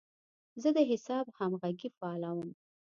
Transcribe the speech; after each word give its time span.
زه 0.61 0.69
د 0.75 0.79
حساب 0.89 1.25
همغږي 1.37 1.89
فعالوم. 1.97 2.49